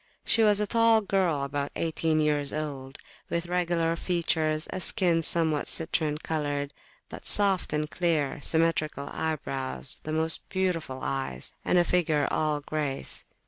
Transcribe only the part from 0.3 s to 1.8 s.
was a tall girl, about